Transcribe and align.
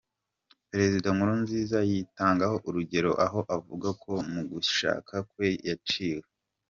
Perezida 0.71 1.07
Nkurunziza 1.15 1.77
yitangaho 1.89 2.55
urugero 2.67 3.11
aho 3.25 3.39
avuga 3.57 3.87
ko 4.03 4.11
mu 4.31 4.41
gushaka 4.51 5.13
kwe, 5.31 5.47
yaciwe. 5.67 6.25